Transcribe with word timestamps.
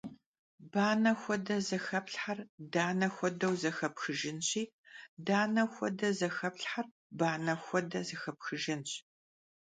Bane 0.73 1.11
xuede 1.21 1.55
zexeplhher 1.67 2.37
dane 2.73 3.07
xuedeu 3.15 3.53
zexepxıjjınşi, 3.63 4.63
dane 5.27 5.63
xuede 5.73 6.09
zexeplhher 6.19 6.87
bane 7.19 7.55
xuede 7.65 7.99
zexepxıjjınş. 8.07 8.91